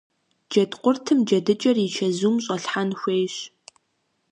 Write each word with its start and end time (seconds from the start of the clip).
Джэдкъуртым 0.51 1.19
джэдыкӀэр 1.27 1.77
и 1.85 1.87
чэзум 1.95 2.35
щӀэлъхьэн 2.43 2.89
хуейщ. 2.99 3.35